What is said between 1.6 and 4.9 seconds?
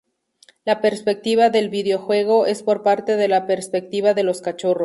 videojuego es por parte de la perspectiva de los cachorros.